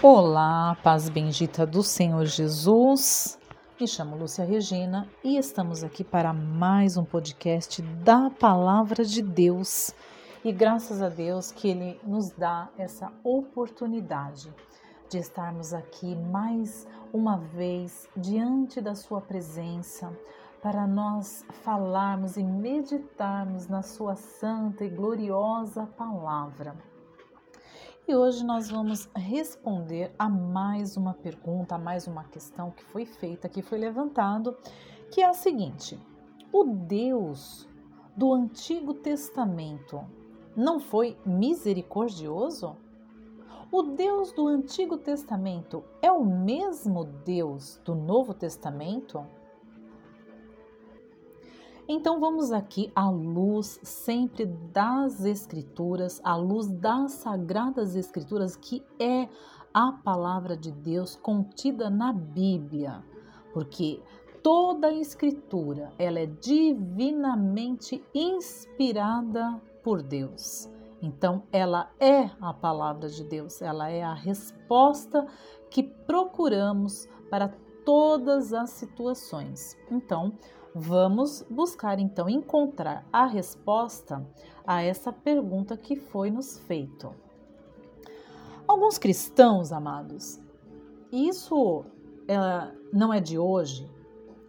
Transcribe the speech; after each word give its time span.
Olá, 0.00 0.76
paz 0.80 1.08
bendita 1.08 1.66
do 1.66 1.82
Senhor 1.82 2.24
Jesus. 2.24 3.36
Me 3.80 3.88
chamo 3.88 4.16
Lúcia 4.16 4.44
Regina 4.44 5.08
e 5.24 5.36
estamos 5.36 5.82
aqui 5.82 6.04
para 6.04 6.32
mais 6.32 6.96
um 6.96 7.04
podcast 7.04 7.82
da 7.82 8.30
Palavra 8.30 9.04
de 9.04 9.20
Deus. 9.20 9.92
E 10.44 10.52
graças 10.52 11.02
a 11.02 11.08
Deus 11.08 11.50
que 11.50 11.66
Ele 11.66 12.00
nos 12.04 12.30
dá 12.30 12.68
essa 12.78 13.12
oportunidade 13.24 14.54
de 15.10 15.18
estarmos 15.18 15.74
aqui 15.74 16.14
mais 16.14 16.86
uma 17.12 17.36
vez 17.36 18.08
diante 18.16 18.80
da 18.80 18.94
Sua 18.94 19.20
presença 19.20 20.16
para 20.62 20.86
nós 20.86 21.44
falarmos 21.64 22.36
e 22.36 22.44
meditarmos 22.44 23.66
na 23.66 23.82
Sua 23.82 24.14
santa 24.14 24.84
e 24.84 24.90
gloriosa 24.90 25.86
palavra. 25.86 26.76
E 28.08 28.16
hoje 28.16 28.42
nós 28.42 28.70
vamos 28.70 29.06
responder 29.14 30.14
a 30.18 30.30
mais 30.30 30.96
uma 30.96 31.12
pergunta, 31.12 31.74
a 31.74 31.78
mais 31.78 32.06
uma 32.06 32.24
questão 32.24 32.70
que 32.70 32.82
foi 32.82 33.04
feita, 33.04 33.50
que 33.50 33.60
foi 33.60 33.76
levantado, 33.76 34.56
que 35.10 35.20
é 35.20 35.26
a 35.26 35.34
seguinte: 35.34 36.00
o 36.50 36.64
Deus 36.64 37.68
do 38.16 38.32
Antigo 38.32 38.94
Testamento 38.94 40.02
não 40.56 40.80
foi 40.80 41.18
misericordioso? 41.26 42.78
O 43.70 43.82
Deus 43.82 44.32
do 44.32 44.48
Antigo 44.48 44.96
Testamento 44.96 45.84
é 46.00 46.10
o 46.10 46.24
mesmo 46.24 47.04
Deus 47.04 47.78
do 47.84 47.94
Novo 47.94 48.32
Testamento? 48.32 49.22
Então 51.90 52.20
vamos 52.20 52.52
aqui 52.52 52.92
à 52.94 53.08
luz 53.08 53.80
sempre 53.82 54.44
das 54.44 55.24
Escrituras, 55.24 56.20
à 56.22 56.36
luz 56.36 56.68
das 56.68 57.12
Sagradas 57.12 57.96
Escrituras, 57.96 58.54
que 58.54 58.84
é 59.00 59.26
a 59.72 59.92
palavra 59.92 60.54
de 60.54 60.70
Deus 60.70 61.16
contida 61.16 61.88
na 61.88 62.12
Bíblia, 62.12 63.02
porque 63.54 64.02
toda 64.42 64.88
a 64.88 64.92
Escritura 64.92 65.90
ela 65.98 66.20
é 66.20 66.26
divinamente 66.26 68.04
inspirada 68.14 69.58
por 69.82 70.02
Deus. 70.02 70.68
Então, 71.00 71.44
ela 71.50 71.90
é 71.98 72.28
a 72.38 72.52
palavra 72.52 73.08
de 73.08 73.24
Deus, 73.24 73.62
ela 73.62 73.88
é 73.88 74.02
a 74.02 74.12
resposta 74.12 75.26
que 75.70 75.82
procuramos 75.82 77.08
para 77.30 77.48
todas 77.82 78.52
as 78.52 78.68
situações. 78.70 79.74
Então, 79.90 80.34
Vamos 80.74 81.44
buscar 81.48 81.98
então 81.98 82.28
encontrar 82.28 83.06
a 83.12 83.26
resposta 83.26 84.26
a 84.66 84.82
essa 84.82 85.12
pergunta 85.12 85.76
que 85.76 85.96
foi 85.96 86.30
nos 86.30 86.58
feito. 86.58 87.14
Alguns 88.66 88.98
cristãos, 88.98 89.72
amados, 89.72 90.38
isso 91.10 91.84
é, 92.28 92.36
não 92.92 93.12
é 93.12 93.20
de 93.20 93.38
hoje, 93.38 93.90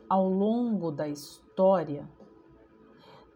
ao 0.10 0.28
longo 0.28 0.92
da 0.92 1.08
história, 1.08 2.08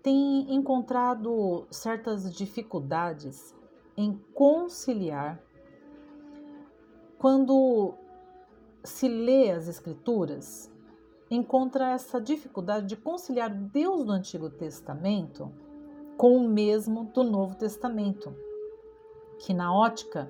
tem 0.01 0.53
encontrado 0.53 1.65
certas 1.71 2.35
dificuldades 2.35 3.55
em 3.95 4.19
conciliar 4.33 5.41
quando 7.17 7.93
se 8.83 9.07
lê 9.07 9.51
as 9.51 9.69
Escrituras 9.69 10.72
encontra 11.35 11.91
essa 11.91 12.19
dificuldade 12.19 12.87
de 12.87 12.95
conciliar 12.95 13.49
Deus 13.49 14.03
do 14.05 14.11
Antigo 14.11 14.49
Testamento 14.49 15.51
com 16.17 16.37
o 16.37 16.47
mesmo 16.47 17.05
do 17.05 17.23
Novo 17.23 17.55
Testamento, 17.55 18.35
que 19.39 19.53
na 19.53 19.75
ótica 19.75 20.29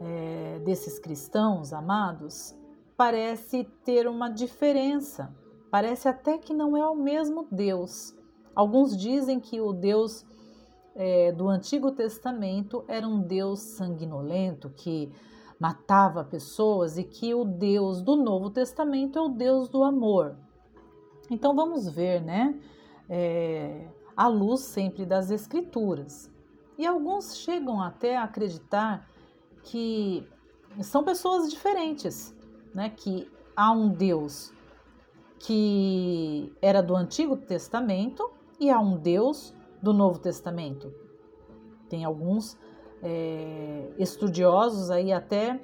é, 0.00 0.60
desses 0.64 0.98
cristãos 0.98 1.72
amados 1.72 2.54
parece 2.96 3.64
ter 3.84 4.06
uma 4.06 4.28
diferença, 4.28 5.34
parece 5.70 6.08
até 6.08 6.38
que 6.38 6.54
não 6.54 6.76
é 6.76 6.86
o 6.86 6.96
mesmo 6.96 7.46
Deus. 7.50 8.14
Alguns 8.54 8.96
dizem 8.96 9.38
que 9.38 9.60
o 9.60 9.72
Deus 9.72 10.24
é, 10.94 11.30
do 11.32 11.48
Antigo 11.48 11.92
Testamento 11.92 12.84
era 12.88 13.06
um 13.06 13.20
Deus 13.20 13.60
sanguinolento 13.60 14.70
que 14.70 15.12
matava 15.58 16.24
pessoas 16.24 16.98
e 16.98 17.04
que 17.04 17.34
o 17.34 17.44
Deus 17.44 18.02
do 18.02 18.16
Novo 18.16 18.50
Testamento 18.50 19.18
é 19.18 19.22
o 19.22 19.28
Deus 19.28 19.68
do 19.68 19.82
amor. 19.82 20.36
Então 21.30 21.54
vamos 21.54 21.88
ver, 21.88 22.22
né? 22.22 22.60
É, 23.08 23.88
a 24.16 24.28
luz 24.28 24.60
sempre 24.60 25.04
das 25.04 25.30
Escrituras. 25.30 26.30
E 26.78 26.86
alguns 26.86 27.36
chegam 27.36 27.80
até 27.80 28.16
a 28.16 28.24
acreditar 28.24 29.08
que 29.62 30.26
são 30.82 31.02
pessoas 31.02 31.50
diferentes, 31.50 32.34
né? 32.74 32.90
Que 32.90 33.30
há 33.56 33.72
um 33.72 33.88
Deus 33.88 34.52
que 35.38 36.52
era 36.60 36.82
do 36.82 36.94
Antigo 36.94 37.36
Testamento 37.36 38.30
e 38.58 38.70
há 38.70 38.78
um 38.78 38.96
Deus 38.96 39.54
do 39.82 39.92
Novo 39.92 40.18
Testamento. 40.18 40.92
Tem 41.88 42.04
alguns 42.04 42.56
é, 43.08 43.92
estudiosos 43.98 44.90
aí 44.90 45.12
até 45.12 45.60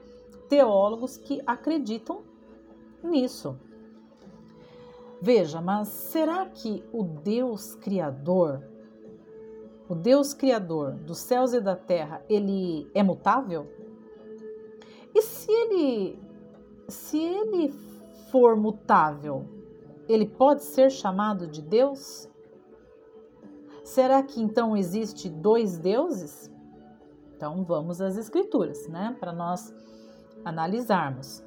teólogos 0.48 1.16
que 1.16 1.42
acreditam 1.44 2.22
nisso. 3.02 3.58
Veja, 5.20 5.60
mas 5.60 5.88
será 5.88 6.46
que 6.46 6.84
o 6.92 7.02
Deus 7.02 7.74
criador, 7.74 8.62
o 9.88 9.94
Deus 9.94 10.32
criador 10.32 10.92
dos 10.92 11.18
céus 11.18 11.52
e 11.52 11.60
da 11.60 11.74
terra, 11.74 12.24
ele 12.28 12.88
é 12.94 13.02
mutável? 13.02 13.66
E 15.12 15.20
se 15.20 15.50
ele 15.50 16.18
se 16.88 17.18
ele 17.18 17.72
for 18.30 18.54
mutável, 18.54 19.46
ele 20.08 20.26
pode 20.26 20.62
ser 20.62 20.90
chamado 20.90 21.46
de 21.46 21.60
Deus? 21.60 22.28
Será 23.82 24.22
que 24.22 24.40
então 24.40 24.76
existe 24.76 25.28
dois 25.28 25.76
deuses? 25.76 26.51
Então 27.42 27.64
vamos 27.64 28.00
às 28.00 28.16
escrituras, 28.16 28.86
né, 28.86 29.16
para 29.18 29.32
nós 29.32 29.74
analisarmos. 30.44 31.44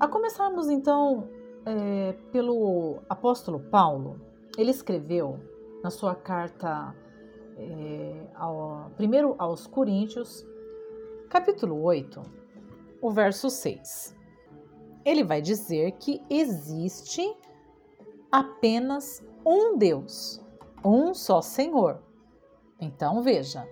A 0.00 0.08
começarmos 0.08 0.70
então 0.70 1.28
é, 1.66 2.14
pelo 2.32 3.02
apóstolo 3.06 3.60
Paulo, 3.60 4.18
ele 4.56 4.70
escreveu 4.70 5.38
na 5.82 5.90
sua 5.90 6.14
carta 6.14 6.96
é, 7.58 8.26
ao, 8.34 8.90
primeiro 8.96 9.34
aos 9.36 9.66
Coríntios, 9.66 10.46
capítulo 11.28 11.82
8, 11.82 12.22
o 13.02 13.10
verso 13.10 13.50
6. 13.50 14.16
Ele 15.04 15.22
vai 15.22 15.42
dizer 15.42 15.92
que 15.98 16.22
existe 16.30 17.36
apenas 18.32 19.22
um 19.44 19.76
Deus, 19.76 20.42
um 20.82 21.12
só 21.12 21.42
Senhor. 21.42 22.00
Então 22.80 23.22
veja, 23.22 23.68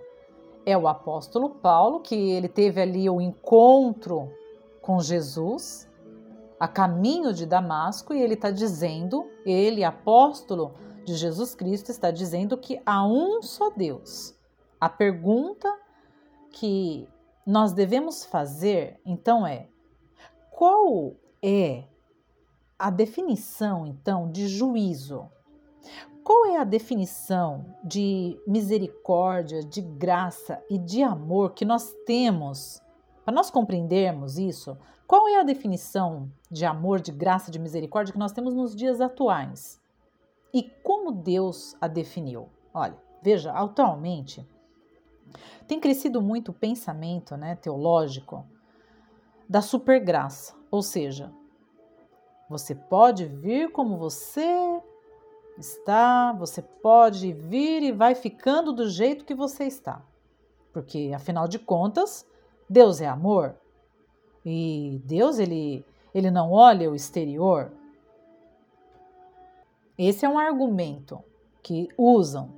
é 0.65 0.77
o 0.77 0.87
apóstolo 0.87 1.49
Paulo, 1.49 1.99
que 1.99 2.15
ele 2.15 2.47
teve 2.47 2.81
ali 2.81 3.09
o 3.09 3.21
encontro 3.21 4.31
com 4.81 4.99
Jesus 4.99 5.87
a 6.59 6.67
caminho 6.67 7.33
de 7.33 7.45
Damasco 7.45 8.13
e 8.13 8.21
ele 8.21 8.33
está 8.33 8.49
dizendo, 8.49 9.29
ele, 9.45 9.83
apóstolo 9.83 10.73
de 11.03 11.15
Jesus 11.15 11.53
Cristo, 11.53 11.91
está 11.91 12.11
dizendo 12.11 12.57
que 12.57 12.81
há 12.85 13.05
um 13.05 13.41
só 13.41 13.69
Deus. 13.69 14.35
A 14.79 14.89
pergunta 14.89 15.71
que 16.51 17.07
nós 17.45 17.73
devemos 17.73 18.25
fazer, 18.25 18.99
então, 19.05 19.45
é: 19.45 19.67
qual 20.49 21.13
é 21.43 21.83
a 22.79 22.89
definição, 22.89 23.85
então, 23.85 24.31
de 24.31 24.47
juízo? 24.47 25.29
Qual 26.25 26.47
é 26.47 26.57
a 26.57 26.63
definição 26.63 27.63
de 27.83 28.35
misericórdia, 28.47 29.61
de 29.61 29.79
graça 29.79 30.59
e 30.67 30.75
de 30.75 31.03
amor 31.03 31.53
que 31.53 31.63
nós 31.63 31.93
temos? 32.03 32.81
Para 33.23 33.31
nós 33.31 33.51
compreendermos 33.51 34.39
isso, 34.39 34.75
qual 35.05 35.27
é 35.27 35.39
a 35.39 35.43
definição 35.43 36.31
de 36.49 36.65
amor, 36.65 36.99
de 36.99 37.11
graça, 37.11 37.51
de 37.51 37.59
misericórdia 37.59 38.11
que 38.11 38.17
nós 38.17 38.31
temos 38.31 38.55
nos 38.55 38.75
dias 38.75 38.99
atuais? 38.99 39.79
E 40.51 40.63
como 40.63 41.11
Deus 41.11 41.77
a 41.79 41.87
definiu? 41.87 42.49
Olha, 42.73 42.97
veja, 43.21 43.51
atualmente 43.51 44.43
tem 45.67 45.79
crescido 45.79 46.23
muito 46.23 46.49
o 46.49 46.55
pensamento 46.55 47.37
né, 47.37 47.55
teológico 47.55 48.43
da 49.47 49.61
supergraça, 49.61 50.55
ou 50.71 50.81
seja, 50.81 51.31
você 52.49 52.73
pode 52.73 53.25
vir 53.25 53.71
como 53.71 53.95
você 53.95 54.81
está, 55.57 56.33
você 56.33 56.61
pode 56.61 57.31
vir 57.31 57.83
e 57.83 57.91
vai 57.91 58.15
ficando 58.15 58.73
do 58.73 58.89
jeito 58.89 59.25
que 59.25 59.33
você 59.33 59.65
está. 59.65 60.01
Porque 60.73 61.11
afinal 61.15 61.47
de 61.47 61.59
contas, 61.59 62.27
Deus 62.69 63.01
é 63.01 63.07
amor. 63.07 63.55
E 64.45 65.01
Deus 65.05 65.39
ele 65.39 65.85
ele 66.13 66.31
não 66.31 66.51
olha 66.51 66.89
o 66.89 66.95
exterior. 66.95 67.73
Esse 69.97 70.25
é 70.25 70.29
um 70.29 70.39
argumento 70.39 71.21
que 71.61 71.89
usam. 71.97 72.53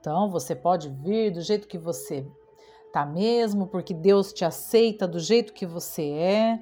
Então 0.00 0.30
você 0.30 0.54
pode 0.54 0.88
vir 0.88 1.32
do 1.32 1.42
jeito 1.42 1.68
que 1.68 1.76
você 1.76 2.26
Tá 2.92 3.04
mesmo? 3.04 3.66
Porque 3.66 3.92
Deus 3.92 4.32
te 4.32 4.44
aceita 4.44 5.06
do 5.06 5.18
jeito 5.18 5.52
que 5.52 5.66
você 5.66 6.10
é? 6.10 6.60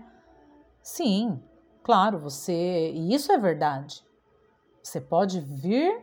Sim, 0.82 1.40
claro, 1.82 2.18
você. 2.18 2.90
E 2.92 3.14
isso 3.14 3.32
é 3.32 3.38
verdade. 3.38 4.04
Você 4.86 5.00
pode 5.00 5.40
vir 5.40 6.00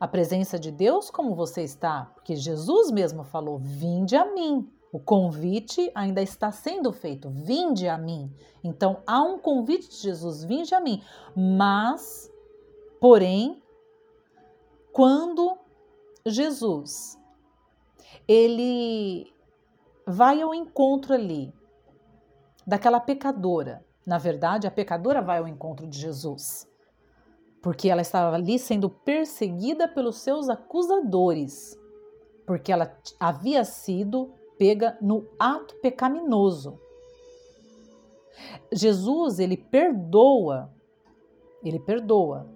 à 0.00 0.08
presença 0.08 0.58
de 0.58 0.72
Deus 0.72 1.08
como 1.08 1.36
você 1.36 1.62
está, 1.62 2.10
porque 2.14 2.34
Jesus 2.34 2.90
mesmo 2.90 3.22
falou: 3.22 3.60
Vinde 3.60 4.16
a 4.16 4.34
mim. 4.34 4.68
O 4.90 4.98
convite 4.98 5.88
ainda 5.94 6.20
está 6.20 6.50
sendo 6.50 6.92
feito. 6.92 7.30
Vinde 7.30 7.86
a 7.86 7.96
mim. 7.96 8.34
Então 8.64 9.04
há 9.06 9.22
um 9.22 9.38
convite 9.38 9.88
de 9.88 9.98
Jesus: 9.98 10.42
Vinde 10.42 10.74
a 10.74 10.80
mim. 10.80 11.00
Mas, 11.36 12.28
porém, 13.00 13.62
quando 14.92 15.56
Jesus 16.26 17.16
ele 18.26 19.32
vai 20.04 20.42
ao 20.42 20.52
encontro 20.52 21.14
ali 21.14 21.54
daquela 22.66 22.98
pecadora. 22.98 23.86
Na 24.04 24.18
verdade, 24.18 24.66
a 24.66 24.72
pecadora 24.72 25.22
vai 25.22 25.38
ao 25.38 25.46
encontro 25.46 25.86
de 25.86 25.96
Jesus, 25.96 26.67
porque 27.68 27.90
ela 27.90 28.00
estava 28.00 28.34
ali 28.34 28.58
sendo 28.58 28.88
perseguida 28.88 29.86
pelos 29.86 30.20
seus 30.20 30.48
acusadores, 30.48 31.78
porque 32.46 32.72
ela 32.72 32.96
havia 33.20 33.62
sido 33.62 34.32
pega 34.56 34.96
no 35.02 35.28
ato 35.38 35.74
pecaminoso. 35.82 36.80
Jesus, 38.72 39.38
ele 39.38 39.58
perdoa, 39.58 40.72
ele 41.62 41.78
perdoa. 41.78 42.48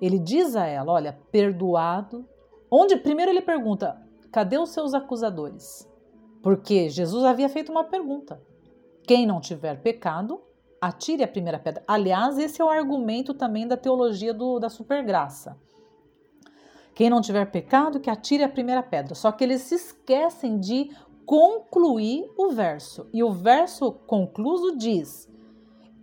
Ele 0.00 0.18
diz 0.18 0.56
a 0.56 0.64
ela: 0.64 0.92
Olha, 0.92 1.20
perdoado. 1.30 2.26
Onde 2.70 2.96
primeiro 2.96 3.30
ele 3.30 3.42
pergunta: 3.42 4.00
Cadê 4.32 4.56
os 4.56 4.70
seus 4.70 4.94
acusadores? 4.94 5.86
Porque 6.42 6.88
Jesus 6.88 7.22
havia 7.22 7.50
feito 7.50 7.70
uma 7.70 7.84
pergunta: 7.84 8.42
quem 9.06 9.26
não 9.26 9.42
tiver 9.42 9.82
pecado, 9.82 10.40
atire 10.82 11.22
a 11.22 11.28
primeira 11.28 11.58
pedra. 11.58 11.84
Aliás, 11.86 12.36
esse 12.36 12.60
é 12.60 12.64
o 12.64 12.68
argumento 12.68 13.32
também 13.32 13.66
da 13.66 13.76
teologia 13.76 14.34
do, 14.34 14.58
da 14.58 14.68
supergraça. 14.68 15.56
Quem 16.94 17.08
não 17.08 17.20
tiver 17.20 17.50
pecado, 17.50 18.00
que 18.00 18.10
atire 18.10 18.42
a 18.42 18.48
primeira 18.48 18.82
pedra. 18.82 19.14
Só 19.14 19.30
que 19.32 19.44
eles 19.44 19.62
se 19.62 19.76
esquecem 19.76 20.58
de 20.58 20.90
concluir 21.24 22.30
o 22.36 22.50
verso. 22.50 23.08
E 23.14 23.22
o 23.22 23.30
verso 23.30 23.92
concluso 23.92 24.76
diz: 24.76 25.30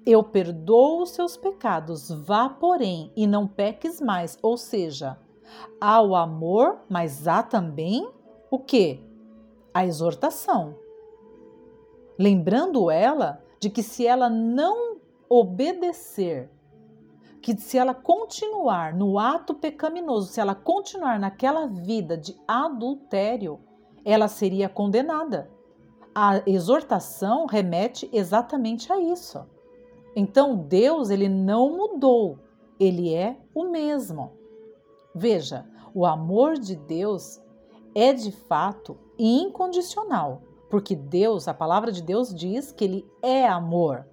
Eu 0.05 0.23
perdoo 0.23 1.03
os 1.03 1.11
seus 1.11 1.37
pecados, 1.37 2.09
vá, 2.09 2.49
porém, 2.49 3.11
e 3.15 3.27
não 3.27 3.45
peques 3.45 4.01
mais. 4.01 4.39
Ou 4.41 4.57
seja, 4.57 5.19
há 5.79 6.01
o 6.01 6.15
amor, 6.15 6.79
mas 6.89 7.27
há 7.27 7.43
também 7.43 8.09
o 8.49 8.57
que? 8.57 9.07
a 9.73 9.85
exortação, 9.85 10.75
lembrando 12.17 12.89
ela 12.89 13.41
de 13.59 13.69
que 13.69 13.83
se 13.83 14.05
ela 14.07 14.29
não 14.29 14.97
obedecer, 15.29 16.49
que 17.41 17.55
se 17.57 17.77
ela 17.77 17.93
continuar 17.93 18.93
no 18.93 19.17
ato 19.19 19.53
pecaminoso, 19.53 20.31
se 20.31 20.39
ela 20.39 20.55
continuar 20.55 21.19
naquela 21.19 21.67
vida 21.67 22.17
de 22.17 22.35
adultério, 22.47 23.59
ela 24.03 24.27
seria 24.27 24.67
condenada. 24.67 25.49
A 26.13 26.41
exortação 26.45 27.45
remete 27.45 28.09
exatamente 28.11 28.91
a 28.91 28.99
isso. 28.99 29.45
Então 30.15 30.55
Deus 30.55 31.09
ele 31.09 31.29
não 31.29 31.77
mudou, 31.77 32.39
ele 32.79 33.13
é 33.13 33.37
o 33.53 33.65
mesmo. 33.65 34.31
Veja, 35.13 35.65
o 35.93 36.05
amor 36.05 36.57
de 36.57 36.75
Deus 36.75 37.41
é 37.95 38.13
de 38.13 38.31
fato 38.31 38.97
incondicional, 39.17 40.41
porque 40.69 40.95
Deus, 40.95 41.47
a 41.47 41.53
palavra 41.53 41.91
de 41.91 42.01
Deus 42.01 42.33
diz 42.33 42.71
que 42.71 42.83
ele 42.83 43.05
é 43.21 43.47
amor. 43.47 44.07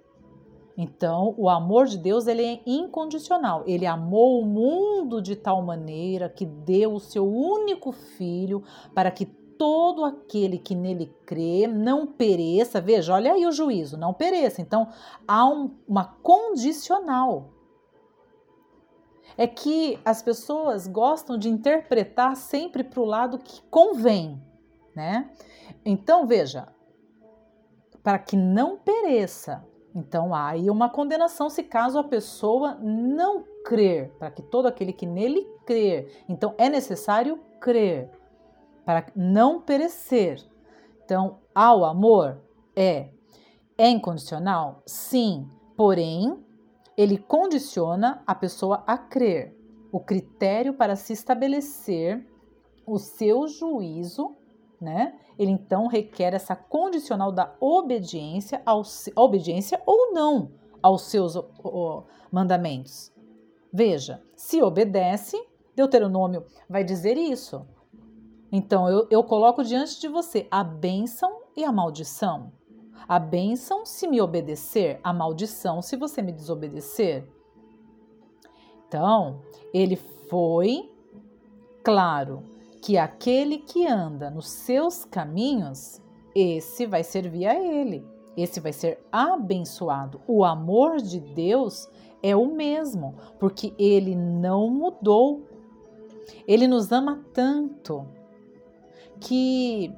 Então, 0.76 1.34
o 1.38 1.48
amor 1.48 1.86
de 1.86 1.96
Deus 1.96 2.26
ele 2.26 2.44
é 2.44 2.60
incondicional. 2.66 3.62
Ele 3.66 3.86
amou 3.86 4.42
o 4.42 4.46
mundo 4.46 5.22
de 5.22 5.34
tal 5.34 5.62
maneira 5.62 6.28
que 6.28 6.44
deu 6.44 6.94
o 6.94 7.00
seu 7.00 7.26
único 7.26 7.92
filho 7.92 8.62
para 8.94 9.10
que 9.10 9.24
todo 9.24 10.04
aquele 10.04 10.58
que 10.58 10.74
nele 10.74 11.14
crê 11.24 11.66
não 11.66 12.06
pereça. 12.06 12.80
Veja, 12.80 13.14
olha 13.14 13.32
aí 13.32 13.46
o 13.46 13.52
juízo, 13.52 13.96
não 13.96 14.12
pereça. 14.12 14.60
Então, 14.60 14.88
há 15.26 15.48
um, 15.48 15.70
uma 15.88 16.04
condicional 16.04 17.52
é 19.38 19.46
que 19.46 19.98
as 20.04 20.22
pessoas 20.22 20.86
gostam 20.86 21.36
de 21.36 21.48
interpretar 21.48 22.36
sempre 22.36 22.82
para 22.82 23.00
o 23.00 23.04
lado 23.04 23.38
que 23.38 23.60
convém, 23.70 24.42
né? 24.94 25.30
Então, 25.88 26.26
veja, 26.26 26.66
para 28.02 28.18
que 28.18 28.36
não 28.36 28.76
pereça. 28.76 29.64
Então, 29.94 30.34
há 30.34 30.48
aí 30.48 30.68
uma 30.68 30.90
condenação 30.90 31.48
se 31.48 31.62
caso 31.62 31.96
a 31.96 32.04
pessoa 32.04 32.74
não 32.74 33.44
crer, 33.64 34.10
para 34.18 34.30
que 34.32 34.42
todo 34.42 34.66
aquele 34.66 34.92
que 34.92 35.06
nele 35.06 35.46
crer. 35.64 36.24
Então, 36.28 36.54
é 36.58 36.68
necessário 36.68 37.38
crer 37.60 38.10
para 38.84 39.06
não 39.14 39.60
perecer. 39.60 40.44
Então, 41.04 41.38
há 41.54 41.72
o 41.72 41.84
amor? 41.84 42.42
É. 42.74 43.10
É 43.78 43.88
incondicional? 43.88 44.82
Sim. 44.86 45.48
Porém, 45.76 46.44
ele 46.96 47.16
condiciona 47.16 48.24
a 48.26 48.34
pessoa 48.34 48.82
a 48.88 48.98
crer. 48.98 49.56
O 49.92 50.00
critério 50.00 50.74
para 50.74 50.96
se 50.96 51.12
estabelecer 51.12 52.26
o 52.84 52.98
seu 52.98 53.46
juízo, 53.46 54.36
né? 54.80 55.14
Ele 55.38 55.50
então 55.50 55.86
requer 55.86 56.34
essa 56.34 56.54
condicional 56.54 57.32
da 57.32 57.54
obediência, 57.60 58.62
ao, 58.64 58.82
obediência 59.14 59.80
ou 59.86 60.12
não 60.12 60.50
aos 60.82 61.02
seus 61.02 61.36
mandamentos. 62.30 63.12
Veja, 63.72 64.22
se 64.34 64.62
obedece, 64.62 65.42
Deuteronômio 65.74 66.44
vai 66.68 66.84
dizer 66.84 67.16
isso. 67.16 67.66
Então 68.50 68.88
eu, 68.88 69.06
eu 69.10 69.24
coloco 69.24 69.64
diante 69.64 70.00
de 70.00 70.08
você 70.08 70.46
a 70.50 70.62
bênção 70.62 71.42
e 71.56 71.64
a 71.64 71.72
maldição. 71.72 72.52
A 73.08 73.18
bênção 73.18 73.84
se 73.84 74.06
me 74.06 74.20
obedecer, 74.20 74.98
a 75.02 75.12
maldição 75.12 75.82
se 75.82 75.96
você 75.96 76.22
me 76.22 76.32
desobedecer. 76.32 77.28
Então, 78.88 79.42
ele 79.72 79.96
foi 79.96 80.92
claro 81.84 82.42
que 82.86 82.96
aquele 82.96 83.58
que 83.58 83.84
anda 83.84 84.30
nos 84.30 84.48
seus 84.48 85.04
caminhos, 85.04 86.00
esse 86.32 86.86
vai 86.86 87.02
servir 87.02 87.48
a 87.48 87.60
ele, 87.60 88.06
esse 88.36 88.60
vai 88.60 88.72
ser 88.72 89.04
abençoado. 89.10 90.20
O 90.24 90.44
amor 90.44 90.98
de 90.98 91.18
Deus 91.18 91.90
é 92.22 92.36
o 92.36 92.46
mesmo, 92.46 93.16
porque 93.40 93.74
ele 93.76 94.14
não 94.14 94.70
mudou. 94.70 95.48
Ele 96.46 96.68
nos 96.68 96.92
ama 96.92 97.24
tanto 97.34 98.06
que, 99.18 99.92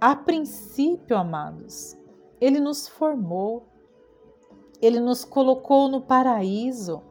a 0.00 0.14
princípio, 0.14 1.16
amados, 1.16 1.98
ele 2.40 2.60
nos 2.60 2.86
formou, 2.86 3.66
ele 4.80 5.00
nos 5.00 5.24
colocou 5.24 5.88
no 5.88 6.00
paraíso. 6.00 7.02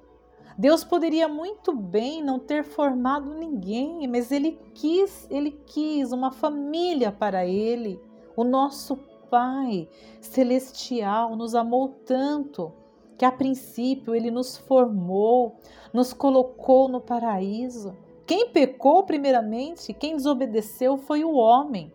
Deus 0.61 0.83
poderia 0.83 1.27
muito 1.27 1.75
bem 1.75 2.23
não 2.23 2.37
ter 2.37 2.63
formado 2.63 3.33
ninguém, 3.33 4.07
mas 4.07 4.31
ele 4.31 4.59
quis, 4.75 5.25
ele 5.31 5.49
quis 5.65 6.11
uma 6.11 6.29
família 6.29 7.11
para 7.11 7.43
ele. 7.47 7.99
O 8.35 8.43
nosso 8.43 8.95
Pai 9.27 9.89
celestial 10.19 11.35
nos 11.35 11.55
amou 11.55 11.89
tanto 12.05 12.71
que 13.17 13.25
a 13.25 13.31
princípio 13.31 14.13
ele 14.13 14.29
nos 14.29 14.55
formou, 14.55 15.55
nos 15.91 16.13
colocou 16.13 16.87
no 16.87 17.01
paraíso. 17.01 17.97
Quem 18.27 18.49
pecou 18.49 19.03
primeiramente, 19.03 19.93
quem 19.93 20.15
desobedeceu 20.15 20.95
foi 20.95 21.23
o 21.23 21.33
homem. 21.33 21.91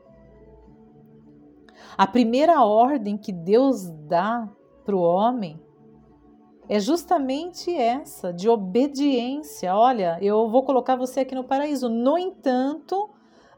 A 1.96 2.04
primeira 2.04 2.64
ordem 2.64 3.16
que 3.16 3.30
Deus 3.30 3.88
dá 4.08 4.50
para 4.84 4.96
o 4.96 5.02
homem 5.02 5.64
é 6.68 6.80
justamente 6.80 7.74
essa, 7.74 8.32
de 8.32 8.48
obediência. 8.48 9.74
Olha, 9.74 10.18
eu 10.20 10.48
vou 10.48 10.64
colocar 10.64 10.96
você 10.96 11.20
aqui 11.20 11.34
no 11.34 11.44
paraíso. 11.44 11.88
No 11.88 12.18
entanto, 12.18 13.10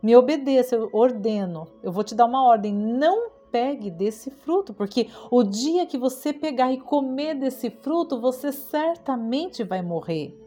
me 0.02 0.14
obedeça, 0.14 0.76
eu 0.76 0.90
ordeno. 0.92 1.66
Eu 1.82 1.90
vou 1.90 2.04
te 2.04 2.14
dar 2.14 2.26
uma 2.26 2.44
ordem. 2.44 2.72
Não 2.72 3.30
pegue 3.50 3.90
desse 3.90 4.30
fruto, 4.30 4.74
porque 4.74 5.08
o 5.30 5.42
dia 5.42 5.86
que 5.86 5.96
você 5.96 6.32
pegar 6.32 6.72
e 6.72 6.80
comer 6.80 7.34
desse 7.34 7.70
fruto, 7.70 8.20
você 8.20 8.52
certamente 8.52 9.64
vai 9.64 9.80
morrer. 9.80 10.38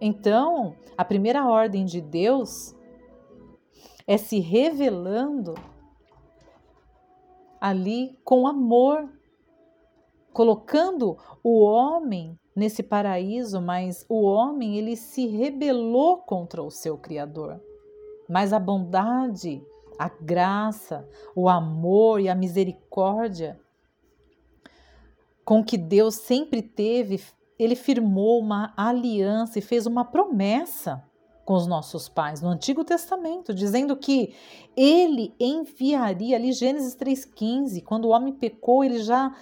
Então, 0.00 0.74
a 0.96 1.04
primeira 1.04 1.46
ordem 1.46 1.84
de 1.84 2.00
Deus 2.00 2.74
é 4.06 4.16
se 4.16 4.38
revelando 4.38 5.54
ali 7.58 8.16
com 8.22 8.46
amor, 8.46 9.08
colocando 10.36 11.16
o 11.42 11.64
homem 11.64 12.38
nesse 12.54 12.82
paraíso, 12.82 13.58
mas 13.58 14.04
o 14.06 14.22
homem 14.22 14.76
ele 14.76 14.94
se 14.94 15.26
rebelou 15.26 16.18
contra 16.18 16.62
o 16.62 16.70
seu 16.70 16.98
criador. 16.98 17.58
Mas 18.28 18.52
a 18.52 18.58
bondade, 18.58 19.64
a 19.98 20.10
graça, 20.10 21.08
o 21.34 21.48
amor 21.48 22.20
e 22.20 22.28
a 22.28 22.34
misericórdia 22.34 23.58
com 25.42 25.64
que 25.64 25.78
Deus 25.78 26.16
sempre 26.16 26.60
teve, 26.60 27.18
ele 27.58 27.74
firmou 27.74 28.38
uma 28.38 28.74
aliança 28.76 29.58
e 29.58 29.62
fez 29.62 29.86
uma 29.86 30.04
promessa 30.04 31.02
com 31.46 31.54
os 31.54 31.66
nossos 31.66 32.10
pais 32.10 32.42
no 32.42 32.48
Antigo 32.50 32.84
Testamento, 32.84 33.54
dizendo 33.54 33.96
que 33.96 34.34
ele 34.76 35.32
enviaria 35.40 36.36
ali 36.36 36.52
Gênesis 36.52 36.94
3:15, 36.94 37.80
quando 37.80 38.04
o 38.04 38.10
homem 38.10 38.34
pecou, 38.34 38.84
ele 38.84 38.98
já 38.98 39.34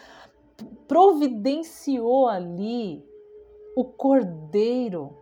providenciou 0.86 2.28
ali 2.28 3.04
o 3.76 3.84
cordeiro. 3.84 5.16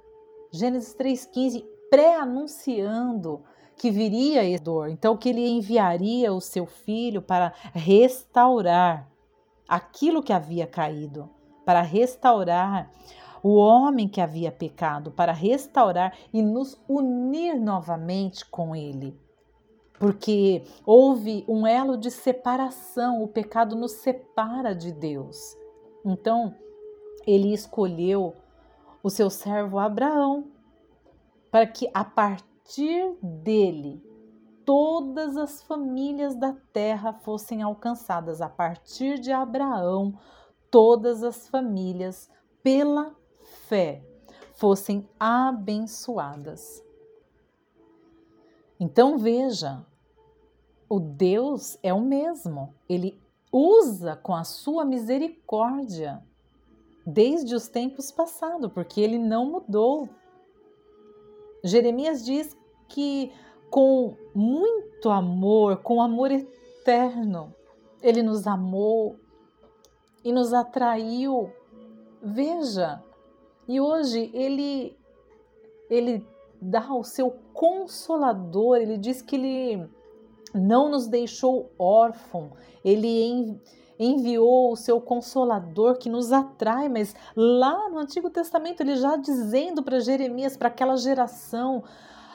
Gênesis 0.50 0.94
3:15 0.94 1.64
pré-anunciando 1.90 3.42
que 3.76 3.90
viria 3.90 4.42
a 4.42 4.58
dor, 4.58 4.88
então 4.88 5.16
que 5.16 5.28
ele 5.28 5.46
enviaria 5.48 6.32
o 6.32 6.40
seu 6.40 6.66
filho 6.66 7.20
para 7.20 7.52
restaurar 7.74 9.10
aquilo 9.68 10.22
que 10.22 10.32
havia 10.32 10.66
caído, 10.66 11.28
para 11.64 11.82
restaurar 11.82 12.90
o 13.42 13.56
homem 13.56 14.06
que 14.06 14.20
havia 14.20 14.52
pecado, 14.52 15.10
para 15.10 15.32
restaurar 15.32 16.16
e 16.32 16.40
nos 16.40 16.80
unir 16.88 17.58
novamente 17.58 18.46
com 18.46 18.76
ele. 18.76 19.18
Porque 20.02 20.64
houve 20.84 21.44
um 21.46 21.64
elo 21.64 21.96
de 21.96 22.10
separação, 22.10 23.22
o 23.22 23.28
pecado 23.28 23.76
nos 23.76 23.92
separa 23.92 24.74
de 24.74 24.90
Deus. 24.90 25.56
Então, 26.04 26.56
ele 27.24 27.54
escolheu 27.54 28.34
o 29.00 29.08
seu 29.08 29.30
servo 29.30 29.78
Abraão 29.78 30.50
para 31.52 31.68
que 31.68 31.88
a 31.94 32.04
partir 32.04 33.16
dele 33.22 34.02
todas 34.64 35.36
as 35.36 35.62
famílias 35.62 36.34
da 36.34 36.52
terra 36.72 37.12
fossem 37.12 37.62
alcançadas 37.62 38.42
a 38.42 38.48
partir 38.48 39.20
de 39.20 39.30
Abraão, 39.30 40.18
todas 40.68 41.22
as 41.22 41.46
famílias 41.46 42.28
pela 42.60 43.14
fé 43.68 44.02
fossem 44.54 45.08
abençoadas. 45.20 46.84
Então 48.80 49.16
veja, 49.16 49.86
o 50.92 51.00
Deus 51.00 51.78
é 51.82 51.90
o 51.90 52.02
mesmo, 52.02 52.74
ele 52.86 53.18
usa 53.50 54.14
com 54.14 54.34
a 54.34 54.44
sua 54.44 54.84
misericórdia 54.84 56.22
desde 57.06 57.54
os 57.54 57.66
tempos 57.66 58.10
passados, 58.10 58.70
porque 58.70 59.00
ele 59.00 59.16
não 59.16 59.46
mudou. 59.46 60.06
Jeremias 61.64 62.22
diz 62.22 62.54
que 62.88 63.32
com 63.70 64.14
muito 64.34 65.08
amor, 65.08 65.78
com 65.78 66.02
amor 66.02 66.30
eterno. 66.30 67.54
Ele 68.02 68.22
nos 68.22 68.46
amou 68.46 69.16
e 70.22 70.30
nos 70.30 70.52
atraiu. 70.52 71.50
Veja, 72.22 73.02
e 73.66 73.80
hoje 73.80 74.30
ele 74.34 74.94
ele 75.88 76.22
dá 76.60 76.92
o 76.92 77.02
seu 77.02 77.34
consolador, 77.54 78.76
ele 78.76 78.98
diz 78.98 79.22
que 79.22 79.36
ele 79.36 79.90
não 80.54 80.88
nos 80.88 81.06
deixou 81.06 81.70
órfão, 81.78 82.52
ele 82.84 83.60
enviou 83.98 84.72
o 84.72 84.76
seu 84.76 85.00
consolador 85.00 85.96
que 85.96 86.10
nos 86.10 86.32
atrai, 86.32 86.88
mas 86.88 87.14
lá 87.36 87.88
no 87.88 87.98
Antigo 87.98 88.30
Testamento 88.30 88.80
ele 88.80 88.96
já 88.96 89.16
dizendo 89.16 89.82
para 89.82 90.00
Jeremias, 90.00 90.56
para 90.56 90.68
aquela 90.68 90.96
geração, 90.96 91.84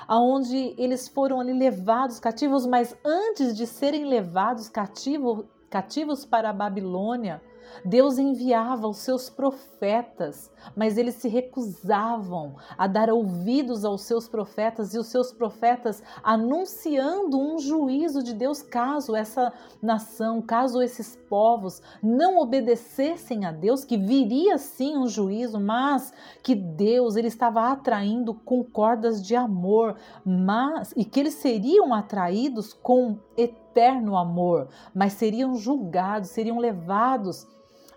aonde 0.07 0.73
eles 0.77 1.07
foram 1.07 1.39
ali 1.39 1.53
levados 1.53 2.19
cativos, 2.19 2.65
mas 2.65 2.95
antes 3.03 3.55
de 3.55 3.67
serem 3.67 4.05
levados 4.05 4.69
cativo, 4.69 5.45
cativos 5.69 6.25
para 6.25 6.49
a 6.49 6.53
Babilônia, 6.53 7.41
Deus 7.83 8.17
enviava 8.17 8.87
os 8.87 8.97
seus 8.97 9.29
profetas, 9.29 10.51
mas 10.75 10.97
eles 10.97 11.15
se 11.15 11.27
recusavam 11.27 12.55
a 12.77 12.87
dar 12.87 13.09
ouvidos 13.09 13.85
aos 13.85 14.01
seus 14.01 14.27
profetas 14.27 14.93
e 14.93 14.99
os 14.99 15.07
seus 15.07 15.31
profetas 15.31 16.03
anunciando 16.23 17.39
um 17.39 17.59
juízo 17.59 18.23
de 18.23 18.33
Deus 18.33 18.61
caso 18.61 19.15
essa 19.15 19.53
nação, 19.81 20.41
caso 20.41 20.81
esses 20.81 21.15
povos 21.29 21.81
não 22.01 22.39
obedecessem 22.39 23.45
a 23.45 23.51
Deus, 23.51 23.83
que 23.83 23.97
viria 23.97 24.57
sim 24.57 24.97
um 24.97 25.07
juízo, 25.07 25.59
mas 25.59 26.13
que 26.43 26.55
Deus 26.55 27.15
ele 27.15 27.27
estava 27.27 27.71
atraindo 27.71 28.33
com 28.33 28.63
cordas 28.63 29.25
de 29.25 29.35
amor, 29.35 29.95
mas 30.25 30.93
e 30.95 31.05
que 31.05 31.19
eles 31.19 31.35
seriam 31.35 31.93
atraídos 31.93 32.73
com 32.73 33.17
eterno 33.35 34.17
amor, 34.17 34.69
mas 34.93 35.13
seriam 35.13 35.55
julgados, 35.55 36.29
seriam 36.29 36.57
levados 36.57 37.47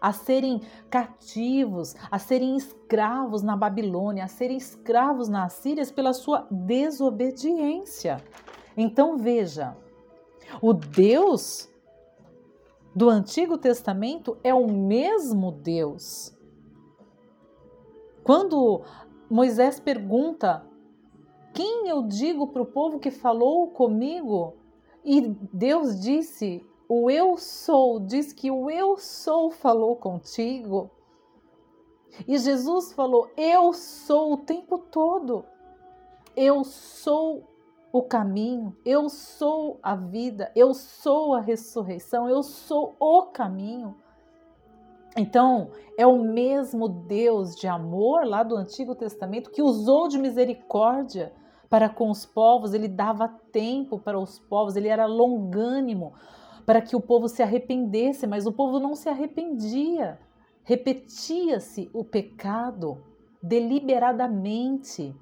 a 0.01 0.13
serem 0.13 0.63
cativos, 0.89 1.95
a 2.11 2.19
serem 2.19 2.57
escravos 2.57 3.43
na 3.43 3.57
Babilônia, 3.57 4.25
a 4.25 4.29
serem 4.29 4.57
escravos 4.57 5.29
na 5.29 5.45
Assíria 5.45 5.85
pela 5.87 6.13
sua 6.13 6.47
desobediência. 6.51 8.23
Então 8.77 9.19
veja, 9.19 9.77
o 10.63 10.73
Deus 10.73 11.69
do 12.95 13.09
Antigo 13.09 13.59
Testamento 13.59 14.39
é 14.43 14.55
o 14.55 14.67
mesmo 14.67 15.53
Deus. 15.53 16.37
Quando 18.25 18.83
Moisés 19.29 19.79
pergunta: 19.79 20.65
Quem 21.53 21.89
eu 21.89 22.03
digo 22.03 22.49
para 22.49 22.63
o 22.63 22.67
povo 22.67 22.99
que 22.99 23.11
falou 23.11 23.69
comigo? 23.69 24.55
E 25.05 25.21
Deus 25.53 26.01
disse: 26.01 26.65
o 26.93 27.09
eu 27.09 27.37
sou 27.37 28.01
diz 28.01 28.33
que 28.33 28.51
o 28.51 28.69
eu 28.69 28.97
sou 28.99 29.49
falou 29.49 29.95
contigo. 29.95 30.91
E 32.27 32.37
Jesus 32.37 32.93
falou: 32.93 33.31
Eu 33.37 33.73
sou 33.73 34.33
o 34.33 34.39
tempo 34.39 34.77
todo. 34.77 35.45
Eu 36.37 36.65
sou 36.65 37.49
o 37.93 38.03
caminho, 38.03 38.77
eu 38.85 39.09
sou 39.09 39.79
a 39.81 39.95
vida, 39.95 40.51
eu 40.57 40.75
sou 40.75 41.35
a 41.35 41.41
ressurreição, 41.41 42.29
eu 42.29 42.43
sou 42.43 42.97
o 42.99 43.23
caminho. 43.27 43.95
Então, 45.17 45.71
é 45.97 46.05
o 46.05 46.19
mesmo 46.19 46.89
Deus 46.89 47.55
de 47.55 47.69
amor 47.69 48.27
lá 48.27 48.43
do 48.43 48.57
Antigo 48.57 48.97
Testamento 48.97 49.51
que 49.51 49.63
usou 49.63 50.09
de 50.09 50.19
misericórdia 50.19 51.33
para 51.69 51.89
com 51.89 52.11
os 52.11 52.27
povos, 52.27 52.75
ele 52.75 52.89
dava 52.89 53.29
tempo 53.53 53.97
para 53.97 54.19
os 54.19 54.41
povos, 54.41 54.75
ele 54.75 54.89
era 54.89 55.07
longânimo 55.07 56.15
para 56.71 56.81
que 56.81 56.95
o 56.95 57.01
povo 57.01 57.29
se 57.29 57.43
arrependesse, 57.43 58.29
mas 58.29 58.47
o 58.47 58.53
povo 58.53 58.79
não 58.79 58.95
se 58.95 59.09
arrependia. 59.09 60.21
Repetia-se 60.63 61.91
o 61.93 62.05
pecado 62.05 63.03
deliberadamente. 63.43 65.13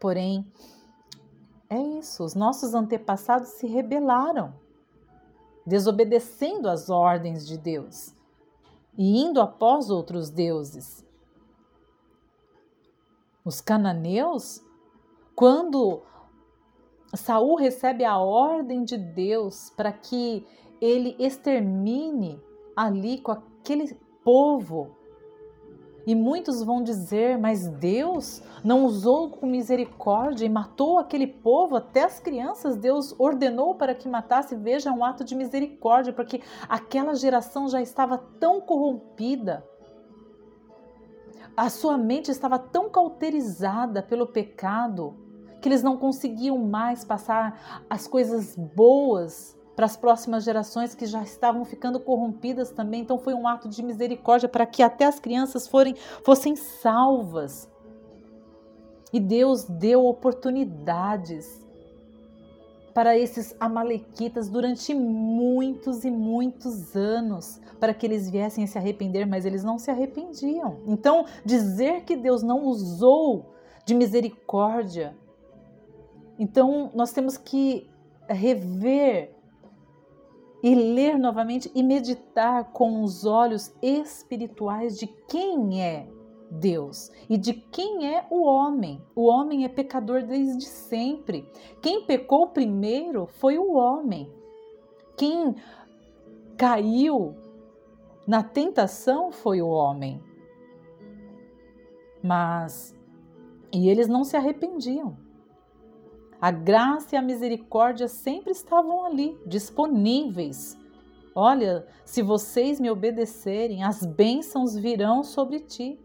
Porém, 0.00 0.50
é 1.68 1.78
isso, 1.78 2.24
os 2.24 2.34
nossos 2.34 2.72
antepassados 2.72 3.48
se 3.48 3.66
rebelaram, 3.66 4.54
desobedecendo 5.66 6.70
às 6.70 6.88
ordens 6.88 7.46
de 7.46 7.58
Deus 7.58 8.14
e 8.96 9.20
indo 9.20 9.38
após 9.38 9.90
outros 9.90 10.30
deuses. 10.30 11.04
Os 13.44 13.60
cananeus, 13.60 14.64
quando 15.36 16.02
Saul 17.16 17.56
recebe 17.56 18.04
a 18.04 18.18
ordem 18.18 18.84
de 18.84 18.96
Deus 18.96 19.70
para 19.76 19.92
que 19.92 20.46
ele 20.80 21.16
extermine 21.18 22.40
ali 22.76 23.18
com 23.18 23.32
aquele 23.32 23.94
povo. 24.24 24.96
E 26.06 26.14
muitos 26.14 26.62
vão 26.62 26.82
dizer, 26.82 27.38
mas 27.38 27.66
Deus 27.66 28.42
não 28.62 28.84
usou 28.84 29.30
com 29.30 29.46
misericórdia 29.46 30.44
e 30.44 30.50
matou 30.50 30.98
aquele 30.98 31.26
povo, 31.26 31.76
até 31.76 32.02
as 32.04 32.20
crianças, 32.20 32.76
Deus 32.76 33.14
ordenou 33.18 33.74
para 33.74 33.94
que 33.94 34.06
matasse. 34.06 34.54
Veja, 34.54 34.92
um 34.92 35.02
ato 35.02 35.24
de 35.24 35.34
misericórdia, 35.34 36.12
porque 36.12 36.42
aquela 36.68 37.14
geração 37.14 37.68
já 37.68 37.80
estava 37.80 38.18
tão 38.18 38.60
corrompida, 38.60 39.64
a 41.56 41.70
sua 41.70 41.96
mente 41.96 42.30
estava 42.30 42.58
tão 42.58 42.90
cauterizada 42.90 44.02
pelo 44.02 44.26
pecado, 44.26 45.23
que 45.64 45.68
eles 45.70 45.82
não 45.82 45.96
conseguiam 45.96 46.58
mais 46.58 47.06
passar 47.06 47.82
as 47.88 48.06
coisas 48.06 48.54
boas 48.54 49.58
para 49.74 49.86
as 49.86 49.96
próximas 49.96 50.44
gerações 50.44 50.94
que 50.94 51.06
já 51.06 51.22
estavam 51.22 51.64
ficando 51.64 51.98
corrompidas 51.98 52.70
também. 52.70 53.00
Então 53.00 53.16
foi 53.16 53.32
um 53.32 53.48
ato 53.48 53.66
de 53.66 53.82
misericórdia 53.82 54.46
para 54.46 54.66
que 54.66 54.82
até 54.82 55.06
as 55.06 55.18
crianças 55.18 55.66
forem, 55.66 55.94
fossem 56.22 56.54
salvas. 56.54 57.66
E 59.10 59.18
Deus 59.18 59.64
deu 59.64 60.04
oportunidades 60.04 61.64
para 62.92 63.16
esses 63.16 63.56
amalequitas 63.58 64.50
durante 64.50 64.94
muitos 64.94 66.04
e 66.04 66.10
muitos 66.10 66.94
anos, 66.94 67.58
para 67.80 67.94
que 67.94 68.04
eles 68.04 68.28
viessem 68.28 68.64
a 68.64 68.66
se 68.66 68.76
arrepender, 68.76 69.26
mas 69.26 69.46
eles 69.46 69.64
não 69.64 69.78
se 69.78 69.90
arrependiam. 69.90 70.80
Então, 70.86 71.24
dizer 71.42 72.02
que 72.02 72.16
Deus 72.16 72.42
não 72.42 72.66
usou 72.66 73.54
de 73.86 73.94
misericórdia 73.94 75.16
então, 76.38 76.90
nós 76.94 77.12
temos 77.12 77.36
que 77.36 77.88
rever 78.28 79.34
e 80.62 80.74
ler 80.74 81.18
novamente 81.18 81.70
e 81.74 81.82
meditar 81.82 82.72
com 82.72 83.02
os 83.02 83.26
olhos 83.26 83.74
espirituais 83.82 84.98
de 84.98 85.06
quem 85.06 85.82
é 85.82 86.08
Deus 86.50 87.10
e 87.28 87.36
de 87.36 87.52
quem 87.52 88.14
é 88.14 88.26
o 88.30 88.44
homem. 88.44 89.02
O 89.14 89.26
homem 89.26 89.64
é 89.64 89.68
pecador 89.68 90.22
desde 90.22 90.64
sempre. 90.64 91.48
Quem 91.82 92.06
pecou 92.06 92.48
primeiro 92.48 93.26
foi 93.26 93.58
o 93.58 93.74
homem. 93.74 94.32
Quem 95.16 95.54
caiu 96.56 97.34
na 98.26 98.42
tentação 98.42 99.30
foi 99.30 99.60
o 99.60 99.68
homem. 99.68 100.22
Mas 102.22 102.94
e 103.70 103.88
eles 103.88 104.08
não 104.08 104.24
se 104.24 104.36
arrependiam. 104.36 105.23
A 106.44 106.50
graça 106.50 107.14
e 107.14 107.16
a 107.16 107.22
misericórdia 107.22 108.06
sempre 108.06 108.52
estavam 108.52 109.06
ali, 109.06 109.34
disponíveis. 109.46 110.78
Olha, 111.34 111.86
se 112.04 112.20
vocês 112.20 112.78
me 112.78 112.90
obedecerem, 112.90 113.82
as 113.82 114.04
bênçãos 114.04 114.76
virão 114.76 115.22
sobre 115.22 115.60
ti. 115.60 115.98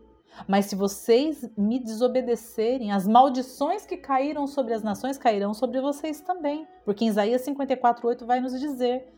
Mas 0.47 0.67
se 0.67 0.77
vocês 0.77 1.45
me 1.57 1.77
desobedecerem, 1.77 2.89
as 2.93 3.05
maldições 3.05 3.85
que 3.85 3.97
caíram 3.97 4.47
sobre 4.47 4.73
as 4.73 4.81
nações 4.81 5.17
cairão 5.17 5.53
sobre 5.53 5.81
vocês 5.81 6.21
também. 6.21 6.65
Porque 6.85 7.03
em 7.03 7.09
Isaías 7.09 7.41
54:8 7.41 8.25
vai 8.25 8.39
nos 8.39 8.57
dizer: 8.57 9.13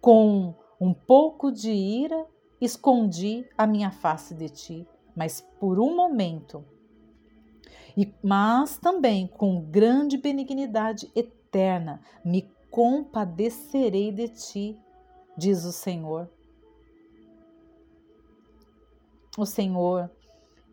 Com 0.00 0.52
um 0.80 0.92
pouco 0.92 1.52
de 1.52 1.70
ira 1.70 2.26
escondi 2.60 3.48
a 3.56 3.68
minha 3.68 3.92
face 3.92 4.34
de 4.34 4.48
ti, 4.48 4.88
mas 5.14 5.40
por 5.60 5.78
um 5.78 5.94
momento 5.94 6.71
e, 7.96 8.12
mas 8.22 8.78
também 8.78 9.26
com 9.26 9.60
grande 9.60 10.16
benignidade 10.16 11.10
eterna 11.14 12.00
me 12.24 12.50
compadecerei 12.70 14.10
de 14.10 14.28
ti, 14.28 14.78
diz 15.36 15.64
o 15.64 15.72
Senhor. 15.72 16.28
O 19.36 19.44
Senhor, 19.44 20.10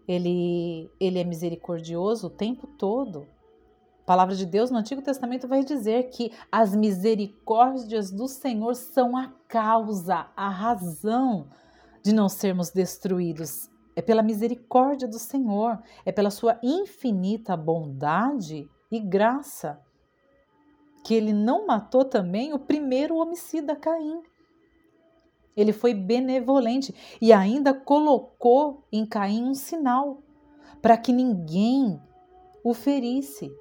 ele, 0.08 0.90
ele 1.00 1.20
é 1.20 1.24
misericordioso 1.24 2.28
o 2.28 2.30
tempo 2.30 2.68
todo. 2.68 3.28
A 4.04 4.06
palavra 4.06 4.36
de 4.36 4.46
Deus 4.46 4.72
no 4.72 4.78
Antigo 4.78 5.02
Testamento 5.02 5.48
vai 5.48 5.64
dizer 5.64 6.10
que 6.10 6.32
as 6.52 6.76
misericórdias 6.76 8.12
do 8.12 8.28
Senhor 8.28 8.76
são 8.76 9.16
a 9.16 9.28
causa, 9.48 10.28
a 10.36 10.50
razão 10.50 11.48
de 12.02 12.14
não 12.14 12.28
sermos 12.28 12.70
destruídos 12.70 13.70
é 14.00 14.02
pela 14.02 14.24
misericórdia 14.24 15.06
do 15.10 15.20
Senhor, 15.20 15.78
é 16.06 16.12
pela 16.14 16.32
sua 16.32 16.58
infinita 16.64 17.58
bondade 17.58 18.66
e 18.90 18.98
graça 18.98 19.78
que 21.04 21.14
ele 21.14 21.34
não 21.34 21.68
matou 21.68 22.06
também 22.06 22.54
o 22.54 22.60
primeiro 22.60 23.18
homicida 23.18 23.76
Caim. 23.76 24.22
Ele 25.54 25.74
foi 25.74 25.94
benevolente 25.94 26.96
e 27.20 27.34
ainda 27.34 27.74
colocou 27.74 28.86
em 28.90 29.06
Caim 29.06 29.44
um 29.44 29.54
sinal 29.54 30.24
para 30.82 30.96
que 30.98 31.12
ninguém 31.12 32.02
o 32.64 32.74
ferisse, 32.74 33.52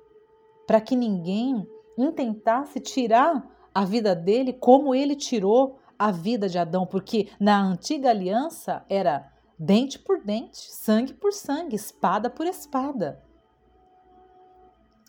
para 0.69 0.81
que 0.81 0.95
ninguém 0.95 1.67
intentasse 1.99 2.79
tirar 2.79 3.45
a 3.75 3.85
vida 3.85 4.15
dele 4.15 4.53
como 4.53 4.95
ele 4.95 5.17
tirou 5.17 5.81
a 5.99 6.13
vida 6.13 6.49
de 6.49 6.61
Adão, 6.61 6.87
porque 6.87 7.29
na 7.41 7.61
antiga 7.61 8.11
aliança 8.11 8.85
era 8.89 9.37
dente 9.59 9.99
por 9.99 10.23
dente, 10.23 10.71
sangue 10.71 11.13
por 11.13 11.33
sangue, 11.33 11.75
espada 11.75 12.31
por 12.31 12.47
espada. 12.47 13.23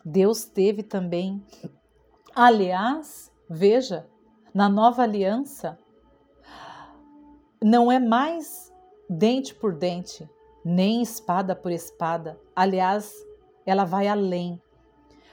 Deus 0.04 0.46
teve 0.46 0.82
também. 0.82 1.46
Aliás, 2.34 3.32
veja, 3.50 4.08
na 4.54 4.68
nova 4.68 5.04
aliança, 5.04 5.78
não 7.62 7.92
é 7.92 8.00
mais 8.00 8.74
dente 9.10 9.54
por 9.54 9.76
dente, 9.76 10.30
nem 10.64 11.02
espada 11.02 11.56
por 11.56 11.72
espada. 11.72 12.40
Aliás, 12.56 13.14
ela 13.66 13.86
vai 13.86 14.08
além. 14.08 14.62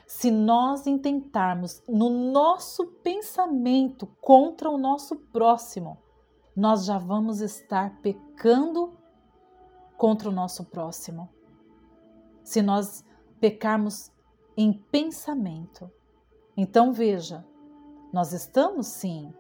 Se 0.07 0.31
nós 0.31 0.87
intentarmos 0.87 1.83
no 1.89 2.11
nosso 2.11 2.87
pensamento 3.03 4.07
contra 4.21 4.71
o 4.71 4.79
nosso 4.79 5.17
próximo, 5.17 5.99
nós 6.55 6.85
já 6.85 6.97
vamos 6.97 7.41
estar 7.41 8.01
pecando 8.01 8.97
contra 9.97 10.29
o 10.29 10.33
nosso 10.33 10.65
próximo. 10.65 11.29
Se 12.43 12.63
nós 12.63 13.05
pecarmos 13.41 14.11
em 14.57 14.73
pensamento. 14.73 15.91
Então 16.57 16.93
veja, 16.93 17.45
nós 18.13 18.33
estamos 18.33 18.87
sim, 18.87 19.33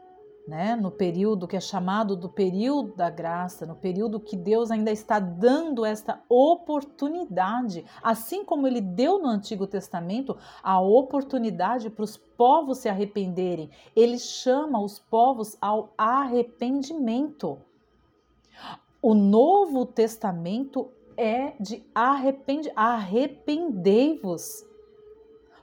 né, 0.46 0.76
no 0.76 0.90
período 0.90 1.48
que 1.48 1.56
é 1.56 1.60
chamado 1.60 2.14
do 2.14 2.28
período 2.28 2.94
da 2.94 3.10
graça, 3.10 3.66
no 3.66 3.74
período 3.74 4.20
que 4.20 4.36
Deus 4.36 4.70
ainda 4.70 4.92
está 4.92 5.18
dando 5.18 5.84
esta 5.84 6.22
oportunidade, 6.28 7.84
assim 8.02 8.44
como 8.44 8.66
ele 8.66 8.80
deu 8.80 9.18
no 9.18 9.28
Antigo 9.28 9.66
Testamento 9.66 10.36
a 10.62 10.80
oportunidade 10.80 11.90
para 11.90 12.04
os 12.04 12.16
povos 12.16 12.78
se 12.78 12.88
arrependerem. 12.88 13.70
Ele 13.94 14.18
chama 14.18 14.80
os 14.80 14.98
povos 14.98 15.56
ao 15.60 15.92
arrependimento. 15.96 17.58
O 19.08 19.14
Novo 19.14 19.86
Testamento 19.86 20.90
é 21.16 21.52
de 21.60 21.80
arrepende, 21.94 22.72
arrependei-vos. 22.74 24.66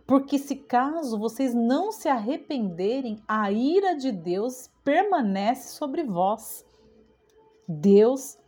Porque 0.08 0.40
se 0.40 0.56
caso 0.56 1.20
vocês 1.20 1.54
não 1.54 1.92
se 1.92 2.08
arrependerem, 2.08 3.22
a 3.28 3.52
ira 3.52 3.98
de 3.98 4.14
Deus 4.14 4.72
permanece 4.82 5.76
sobre 5.76 6.06
vós. 6.06 6.66
Deus, 7.68 8.40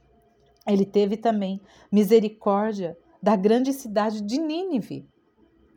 ele 0.65 0.85
teve 0.85 1.17
também 1.17 1.59
misericórdia 1.91 2.97
da 3.21 3.35
grande 3.35 3.73
cidade 3.73 4.21
de 4.21 4.39
Nínive. 4.39 5.05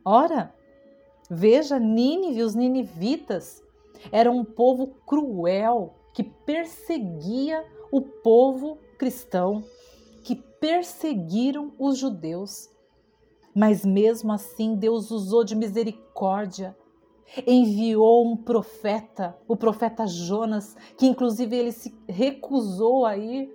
Ora, 0.05 0.55
veja, 1.29 1.77
Nínive, 1.77 2.41
os 2.41 2.55
ninivitas, 2.55 3.61
eram 4.13 4.37
um 4.37 4.45
povo 4.45 4.87
cruel 5.05 5.93
que 6.13 6.23
perseguia 6.23 7.65
o 7.91 7.99
povo 7.99 8.77
cristão 8.99 9.63
que 10.23 10.35
perseguiram 10.35 11.73
os 11.79 11.97
judeus. 11.97 12.69
Mas 13.55 13.83
mesmo 13.83 14.31
assim, 14.31 14.75
Deus 14.75 15.09
usou 15.09 15.43
de 15.43 15.55
misericórdia. 15.55 16.77
Enviou 17.47 18.27
um 18.27 18.35
profeta, 18.35 19.35
o 19.47 19.55
profeta 19.55 20.05
Jonas, 20.05 20.75
que 20.97 21.07
inclusive 21.07 21.55
ele 21.55 21.71
se 21.71 21.95
recusou 22.07 23.05
a 23.05 23.17
ir, 23.17 23.49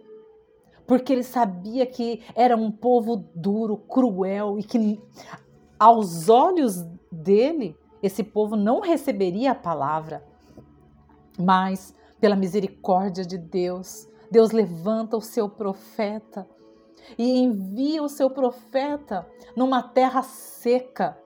porque 0.86 1.12
ele 1.12 1.22
sabia 1.22 1.84
que 1.84 2.22
era 2.34 2.56
um 2.56 2.70
povo 2.70 3.24
duro, 3.34 3.76
cruel 3.76 4.58
e 4.58 4.62
que 4.62 5.00
aos 5.78 6.28
olhos 6.28 6.82
dele 7.10 7.76
esse 8.02 8.22
povo 8.22 8.54
não 8.56 8.80
receberia 8.80 9.52
a 9.52 9.56
palavra. 9.56 10.24
Mas 11.38 11.94
pela 12.20 12.36
misericórdia 12.36 13.24
de 13.24 13.36
Deus, 13.36 14.08
Deus 14.30 14.50
levanta 14.50 15.16
o 15.16 15.20
seu 15.20 15.48
profeta 15.48 16.46
e 17.18 17.38
envia 17.38 18.02
o 18.02 18.08
seu 18.08 18.30
profeta 18.30 19.26
numa 19.56 19.82
terra 19.82 20.22
seca, 20.22 21.18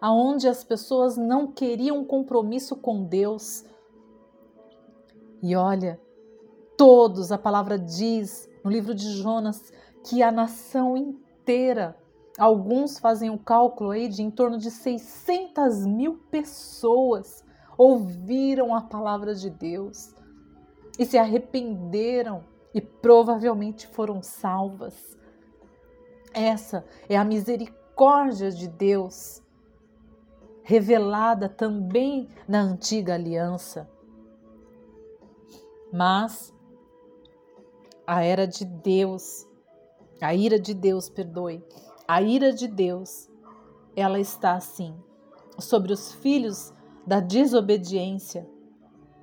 aonde 0.00 0.48
as 0.48 0.62
pessoas 0.62 1.16
não 1.16 1.50
queriam 1.50 2.04
compromisso 2.04 2.76
com 2.76 3.04
Deus. 3.04 3.64
E 5.42 5.56
olha, 5.56 6.00
todos, 6.76 7.32
a 7.32 7.38
palavra 7.38 7.78
diz 7.78 8.48
no 8.62 8.70
livro 8.70 8.94
de 8.94 9.12
Jonas, 9.12 9.72
que 10.04 10.22
a 10.22 10.30
nação 10.30 10.96
inteira, 10.96 11.96
alguns 12.38 12.98
fazem 12.98 13.30
o 13.30 13.38
cálculo 13.38 13.90
aí 13.90 14.08
de 14.08 14.22
em 14.22 14.30
torno 14.30 14.58
de 14.58 14.70
600 14.70 15.86
mil 15.86 16.18
pessoas 16.30 17.44
ouviram 17.78 18.74
a 18.74 18.80
palavra 18.80 19.34
de 19.34 19.50
Deus 19.50 20.15
e 20.98 21.04
se 21.04 21.18
arrependeram 21.18 22.44
e 22.74 22.80
provavelmente 22.80 23.86
foram 23.86 24.22
salvas. 24.22 25.16
Essa 26.32 26.84
é 27.08 27.16
a 27.16 27.24
misericórdia 27.24 28.50
de 28.50 28.68
Deus, 28.68 29.42
revelada 30.62 31.48
também 31.48 32.28
na 32.46 32.60
antiga 32.60 33.14
aliança. 33.14 33.88
Mas 35.92 36.52
a 38.06 38.22
era 38.22 38.46
de 38.46 38.64
Deus, 38.64 39.46
a 40.20 40.34
ira 40.34 40.58
de 40.58 40.74
Deus, 40.74 41.08
perdoe, 41.08 41.64
a 42.06 42.20
ira 42.20 42.52
de 42.52 42.68
Deus, 42.68 43.30
ela 43.94 44.20
está 44.20 44.54
assim 44.54 44.94
sobre 45.58 45.92
os 45.92 46.12
filhos 46.12 46.74
da 47.06 47.20
desobediência 47.20 48.46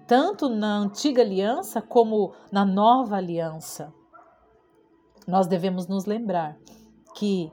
tanto 0.08 0.50
na 0.50 0.78
antiga 0.78 1.22
aliança 1.22 1.82
como 1.82 2.34
na 2.52 2.66
nova 2.66 3.18
aliança. 3.18 3.94
Nós 5.28 5.48
devemos 5.48 5.88
nos 5.88 6.06
lembrar 6.06 6.58
que 7.16 7.52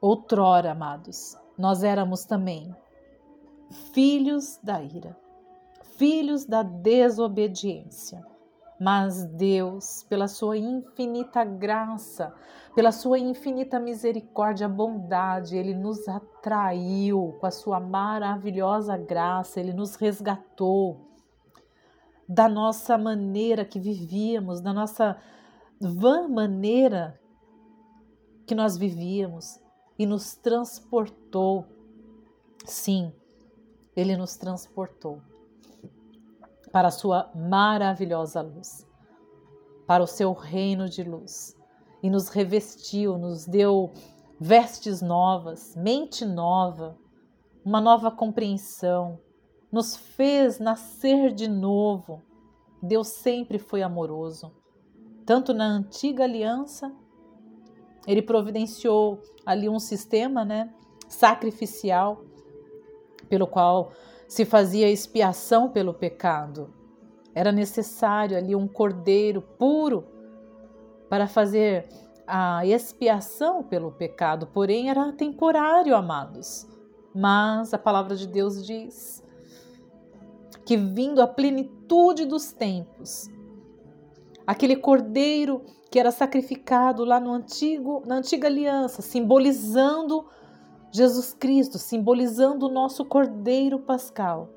outrora, 0.00 0.72
amados, 0.72 1.36
nós 1.58 1.82
éramos 1.82 2.24
também 2.24 2.74
filhos 3.92 4.58
da 4.62 4.82
ira, 4.82 5.16
filhos 5.96 6.44
da 6.44 6.62
desobediência. 6.62 8.24
Mas 8.80 9.26
Deus, 9.26 10.06
pela 10.08 10.26
sua 10.26 10.56
infinita 10.56 11.44
graça, 11.44 12.34
pela 12.74 12.90
sua 12.90 13.18
infinita 13.18 13.78
misericórdia, 13.78 14.66
bondade, 14.66 15.54
ele 15.54 15.74
nos 15.74 16.08
atraiu 16.08 17.36
com 17.38 17.44
a 17.44 17.50
sua 17.50 17.78
maravilhosa 17.78 18.96
graça, 18.96 19.60
ele 19.60 19.74
nos 19.74 19.96
resgatou 19.96 21.10
da 22.26 22.48
nossa 22.48 22.96
maneira 22.96 23.66
que 23.66 23.78
vivíamos, 23.78 24.62
da 24.62 24.72
nossa 24.72 25.20
vã 25.78 26.26
maneira 26.26 27.20
que 28.46 28.54
nós 28.54 28.78
vivíamos 28.78 29.60
e 29.98 30.06
nos 30.06 30.36
transportou. 30.36 31.66
Sim, 32.64 33.12
ele 33.94 34.16
nos 34.16 34.38
transportou 34.38 35.20
para 36.72 36.88
a 36.88 36.92
sua 36.92 37.30
maravilhosa 37.34 38.40
luz, 38.40 38.86
para 39.86 40.02
o 40.02 40.06
seu 40.06 40.32
reino 40.32 40.88
de 40.88 41.02
luz, 41.02 41.56
e 42.02 42.08
nos 42.08 42.28
revestiu, 42.28 43.18
nos 43.18 43.46
deu 43.46 43.92
vestes 44.38 45.02
novas, 45.02 45.74
mente 45.76 46.24
nova, 46.24 46.96
uma 47.64 47.80
nova 47.80 48.10
compreensão, 48.10 49.18
nos 49.70 49.96
fez 49.96 50.58
nascer 50.58 51.32
de 51.32 51.48
novo. 51.48 52.22
Deus 52.82 53.08
sempre 53.08 53.58
foi 53.58 53.82
amoroso, 53.82 54.50
tanto 55.26 55.52
na 55.52 55.66
antiga 55.66 56.24
aliança, 56.24 56.92
ele 58.06 58.22
providenciou 58.22 59.20
ali 59.44 59.68
um 59.68 59.78
sistema, 59.78 60.44
né, 60.44 60.72
sacrificial, 61.08 62.24
pelo 63.28 63.46
qual 63.46 63.92
se 64.30 64.44
fazia 64.44 64.88
expiação 64.88 65.68
pelo 65.68 65.92
pecado. 65.92 66.72
Era 67.34 67.50
necessário 67.50 68.36
ali 68.36 68.54
um 68.54 68.68
cordeiro 68.68 69.42
puro 69.42 70.06
para 71.08 71.26
fazer 71.26 71.88
a 72.28 72.64
expiação 72.64 73.64
pelo 73.64 73.90
pecado, 73.90 74.46
porém 74.46 74.88
era 74.88 75.12
temporário, 75.12 75.96
amados. 75.96 76.64
Mas 77.12 77.74
a 77.74 77.78
palavra 77.78 78.14
de 78.14 78.28
Deus 78.28 78.64
diz 78.64 79.20
que 80.64 80.76
vindo 80.76 81.20
a 81.20 81.26
plenitude 81.26 82.24
dos 82.24 82.52
tempos, 82.52 83.28
aquele 84.46 84.76
cordeiro 84.76 85.64
que 85.90 85.98
era 85.98 86.12
sacrificado 86.12 87.04
lá 87.04 87.18
no 87.18 87.32
antigo, 87.32 88.04
na 88.06 88.18
antiga 88.18 88.46
aliança, 88.46 89.02
simbolizando 89.02 90.24
Jesus 90.92 91.32
Cristo, 91.32 91.78
simbolizando 91.78 92.66
o 92.66 92.70
nosso 92.70 93.04
Cordeiro 93.04 93.78
Pascal. 93.78 94.48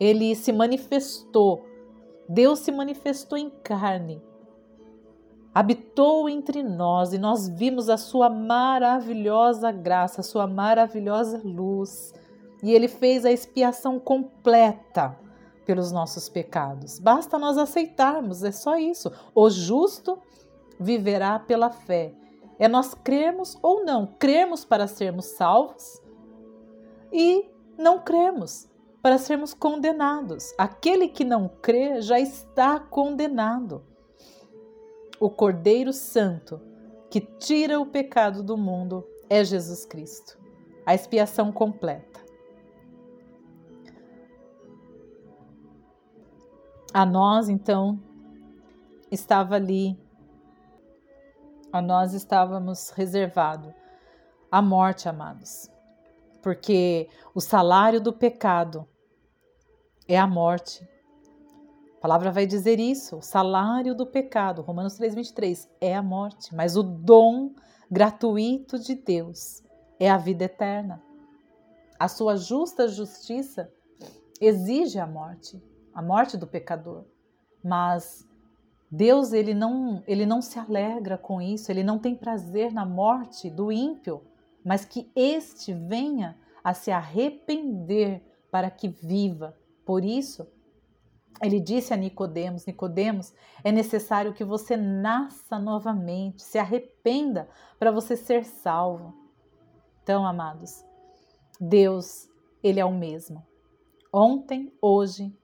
Ele 0.00 0.34
se 0.34 0.52
manifestou, 0.52 1.64
Deus 2.28 2.60
se 2.60 2.72
manifestou 2.72 3.36
em 3.38 3.50
carne, 3.50 4.22
habitou 5.54 6.28
entre 6.28 6.62
nós 6.62 7.12
e 7.12 7.18
nós 7.18 7.46
vimos 7.48 7.88
a 7.88 7.96
sua 7.96 8.30
maravilhosa 8.30 9.70
graça, 9.70 10.20
a 10.20 10.24
sua 10.24 10.46
maravilhosa 10.46 11.40
luz. 11.44 12.14
E 12.62 12.72
ele 12.72 12.88
fez 12.88 13.24
a 13.24 13.32
expiação 13.32 13.98
completa 13.98 15.18
pelos 15.66 15.92
nossos 15.92 16.28
pecados. 16.28 16.98
Basta 16.98 17.38
nós 17.38 17.58
aceitarmos, 17.58 18.42
é 18.42 18.52
só 18.52 18.76
isso. 18.76 19.12
O 19.34 19.50
justo 19.50 20.18
viverá 20.78 21.38
pela 21.38 21.70
fé. 21.70 22.14
É 22.62 22.68
nós 22.68 22.94
cremos 22.94 23.58
ou 23.60 23.84
não, 23.84 24.06
cremos 24.20 24.64
para 24.64 24.86
sermos 24.86 25.24
salvos 25.24 26.00
e 27.12 27.50
não 27.76 27.98
cremos 27.98 28.70
para 29.02 29.18
sermos 29.18 29.52
condenados. 29.52 30.54
Aquele 30.56 31.08
que 31.08 31.24
não 31.24 31.48
crê 31.60 32.00
já 32.00 32.20
está 32.20 32.78
condenado. 32.78 33.82
O 35.18 35.28
Cordeiro 35.28 35.92
Santo 35.92 36.60
que 37.10 37.20
tira 37.20 37.80
o 37.80 37.86
pecado 37.86 38.44
do 38.44 38.56
mundo 38.56 39.04
é 39.28 39.42
Jesus 39.42 39.84
Cristo. 39.84 40.38
A 40.86 40.94
expiação 40.94 41.50
completa. 41.50 42.20
A 46.94 47.04
nós, 47.04 47.48
então, 47.48 48.00
estava 49.10 49.56
ali 49.56 49.98
a 51.72 51.80
nós 51.80 52.12
estávamos 52.12 52.90
reservado 52.90 53.74
a 54.50 54.60
morte, 54.60 55.08
amados. 55.08 55.70
Porque 56.42 57.08
o 57.34 57.40
salário 57.40 58.00
do 58.00 58.12
pecado 58.12 58.86
é 60.06 60.18
a 60.18 60.26
morte. 60.26 60.86
A 61.96 62.00
palavra 62.02 62.30
vai 62.30 62.46
dizer 62.46 62.78
isso, 62.78 63.16
o 63.16 63.22
salário 63.22 63.94
do 63.94 64.04
pecado, 64.04 64.60
Romanos 64.60 64.98
3:23, 64.98 65.70
é 65.80 65.94
a 65.94 66.02
morte, 66.02 66.54
mas 66.54 66.76
o 66.76 66.82
dom 66.82 67.54
gratuito 67.90 68.78
de 68.78 68.94
Deus 68.94 69.62
é 69.98 70.10
a 70.10 70.18
vida 70.18 70.44
eterna. 70.44 71.02
A 71.98 72.08
sua 72.08 72.36
justa 72.36 72.88
justiça 72.88 73.72
exige 74.40 74.98
a 74.98 75.06
morte, 75.06 75.62
a 75.94 76.02
morte 76.02 76.36
do 76.36 76.46
pecador. 76.46 77.04
Mas 77.62 78.26
Deus 78.94 79.32
ele 79.32 79.54
não, 79.54 80.04
ele 80.06 80.26
não 80.26 80.42
se 80.42 80.58
alegra 80.58 81.16
com 81.16 81.40
isso, 81.40 81.72
ele 81.72 81.82
não 81.82 81.98
tem 81.98 82.14
prazer 82.14 82.74
na 82.74 82.84
morte 82.84 83.48
do 83.48 83.72
ímpio, 83.72 84.20
mas 84.62 84.84
que 84.84 85.10
este 85.16 85.72
venha 85.72 86.38
a 86.62 86.74
se 86.74 86.90
arrepender 86.90 88.22
para 88.50 88.70
que 88.70 88.88
viva. 88.88 89.56
Por 89.86 90.04
isso, 90.04 90.46
ele 91.42 91.58
disse 91.58 91.94
a 91.94 91.96
Nicodemos: 91.96 92.66
Nicodemos, 92.66 93.32
é 93.64 93.72
necessário 93.72 94.34
que 94.34 94.44
você 94.44 94.76
nasça 94.76 95.58
novamente, 95.58 96.42
se 96.42 96.58
arrependa 96.58 97.48
para 97.78 97.90
você 97.90 98.14
ser 98.14 98.44
salvo. 98.44 99.14
Então, 100.02 100.26
amados, 100.26 100.84
Deus, 101.58 102.28
ele 102.62 102.78
é 102.78 102.84
o 102.84 102.92
mesmo. 102.92 103.42
Ontem, 104.12 104.70
hoje 104.82 105.34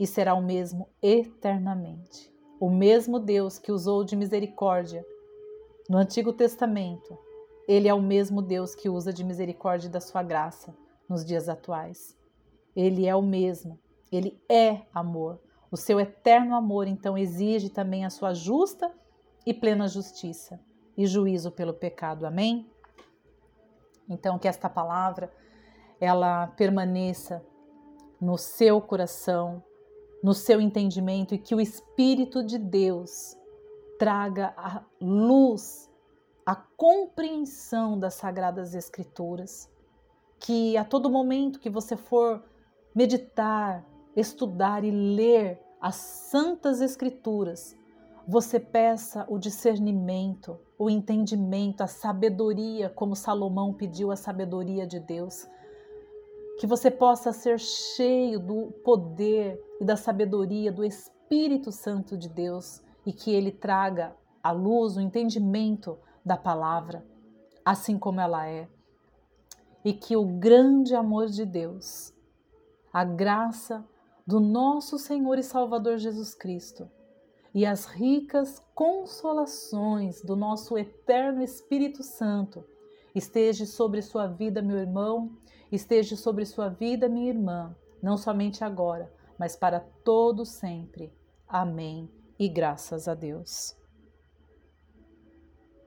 e 0.00 0.06
será 0.06 0.32
o 0.32 0.42
mesmo 0.42 0.88
eternamente. 1.02 2.33
O 2.64 2.70
mesmo 2.70 3.20
Deus 3.20 3.58
que 3.58 3.70
usou 3.70 4.02
de 4.02 4.16
misericórdia 4.16 5.04
no 5.86 5.98
Antigo 5.98 6.32
Testamento, 6.32 7.18
ele 7.68 7.88
é 7.88 7.92
o 7.92 8.00
mesmo 8.00 8.40
Deus 8.40 8.74
que 8.74 8.88
usa 8.88 9.12
de 9.12 9.22
misericórdia 9.22 9.90
da 9.90 10.00
sua 10.00 10.22
graça 10.22 10.74
nos 11.06 11.26
dias 11.26 11.46
atuais. 11.46 12.16
Ele 12.74 13.06
é 13.06 13.14
o 13.14 13.20
mesmo, 13.20 13.78
ele 14.10 14.42
é 14.48 14.80
amor. 14.94 15.38
O 15.70 15.76
seu 15.76 16.00
eterno 16.00 16.54
amor, 16.54 16.88
então, 16.88 17.18
exige 17.18 17.68
também 17.68 18.06
a 18.06 18.08
sua 18.08 18.32
justa 18.32 18.90
e 19.44 19.52
plena 19.52 19.86
justiça 19.86 20.58
e 20.96 21.06
juízo 21.06 21.50
pelo 21.50 21.74
pecado. 21.74 22.24
Amém? 22.24 22.66
Então, 24.08 24.38
que 24.38 24.48
esta 24.48 24.70
palavra 24.70 25.30
ela 26.00 26.46
permaneça 26.46 27.44
no 28.18 28.38
seu 28.38 28.80
coração, 28.80 29.62
no 30.24 30.32
seu 30.32 30.58
entendimento 30.58 31.34
e 31.34 31.38
que 31.38 31.54
o 31.54 31.60
Espírito 31.60 32.42
de 32.42 32.56
Deus 32.56 33.36
traga 33.98 34.54
a 34.56 34.82
luz, 34.98 35.90
a 36.46 36.56
compreensão 36.56 37.98
das 37.98 38.14
Sagradas 38.14 38.74
Escrituras. 38.74 39.70
Que 40.40 40.78
a 40.78 40.84
todo 40.84 41.10
momento 41.10 41.60
que 41.60 41.68
você 41.68 41.94
for 41.94 42.42
meditar, 42.94 43.86
estudar 44.16 44.82
e 44.82 44.90
ler 44.90 45.60
as 45.78 45.96
Santas 45.96 46.80
Escrituras, 46.80 47.76
você 48.26 48.58
peça 48.58 49.26
o 49.28 49.38
discernimento, 49.38 50.58
o 50.78 50.88
entendimento, 50.88 51.82
a 51.82 51.86
sabedoria, 51.86 52.88
como 52.88 53.14
Salomão 53.14 53.74
pediu 53.74 54.10
a 54.10 54.16
sabedoria 54.16 54.86
de 54.86 54.98
Deus 54.98 55.46
que 56.58 56.66
você 56.66 56.90
possa 56.90 57.32
ser 57.32 57.58
cheio 57.58 58.38
do 58.38 58.70
poder 58.84 59.60
e 59.80 59.84
da 59.84 59.96
sabedoria 59.96 60.70
do 60.70 60.84
Espírito 60.84 61.72
Santo 61.72 62.16
de 62.16 62.28
Deus 62.28 62.82
e 63.04 63.12
que 63.12 63.32
ele 63.32 63.50
traga 63.50 64.16
a 64.42 64.52
luz, 64.52 64.96
o 64.96 65.00
entendimento 65.00 65.98
da 66.24 66.36
palavra, 66.36 67.04
assim 67.64 67.98
como 67.98 68.20
ela 68.20 68.48
é. 68.48 68.68
E 69.84 69.92
que 69.92 70.16
o 70.16 70.24
grande 70.24 70.94
amor 70.94 71.26
de 71.26 71.44
Deus, 71.44 72.12
a 72.92 73.04
graça 73.04 73.84
do 74.26 74.40
nosso 74.40 74.98
Senhor 74.98 75.38
e 75.38 75.42
Salvador 75.42 75.98
Jesus 75.98 76.34
Cristo 76.34 76.88
e 77.54 77.66
as 77.66 77.84
ricas 77.84 78.60
consolações 78.74 80.22
do 80.22 80.34
nosso 80.34 80.78
eterno 80.78 81.42
Espírito 81.42 82.02
Santo 82.02 82.64
esteja 83.14 83.66
sobre 83.66 84.02
sua 84.02 84.26
vida, 84.26 84.62
meu 84.62 84.78
irmão 84.78 85.36
esteja 85.74 86.16
sobre 86.16 86.44
sua 86.44 86.68
vida, 86.68 87.08
minha 87.08 87.30
irmã, 87.30 87.76
não 88.02 88.16
somente 88.16 88.62
agora, 88.62 89.12
mas 89.38 89.56
para 89.56 89.80
todo 89.80 90.44
sempre. 90.44 91.12
Amém. 91.48 92.10
E 92.38 92.48
graças 92.48 93.06
a 93.08 93.14
Deus. 93.14 93.76